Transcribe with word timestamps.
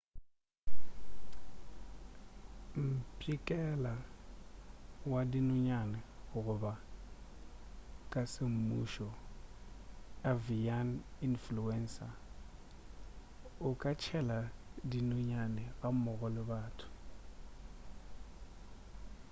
mpšhikela 2.87 3.93
wa 5.11 5.21
dinonyane 5.31 5.99
goba 6.43 6.73
ka 8.11 8.21
semmušo 8.33 9.07
avian 10.31 10.89
influenza 11.27 12.07
o 13.67 13.69
ka 13.81 13.91
tšhela 13.99 14.39
dinonyane 14.91 15.63
gammogo 15.79 16.27
le 16.35 16.41
batho 16.49 16.87